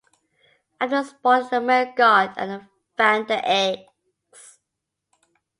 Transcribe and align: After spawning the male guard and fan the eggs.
After 0.79 1.03
spawning 1.03 1.47
the 1.51 1.61
male 1.61 1.93
guard 1.95 2.31
and 2.35 2.65
fan 2.97 3.27
the 3.27 3.47
eggs. 3.47 4.57